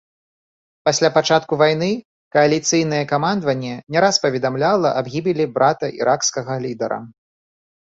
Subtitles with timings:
[0.87, 1.91] Пасля пачатку вайны
[2.37, 7.05] кааліцыйнае камандаванне не раз паведамляла аб гібелі брата іракскага лідара.